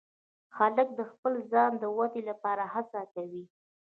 هلک 0.57 0.89
د 0.99 1.01
خپل 1.11 1.33
ځان 1.51 1.71
د 1.77 1.83
ودې 1.97 2.21
لپاره 2.29 2.63
هڅه 2.73 3.01
کوي. 3.13 3.43